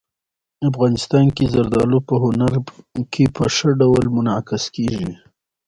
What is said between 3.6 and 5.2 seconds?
ډول منعکس کېږي.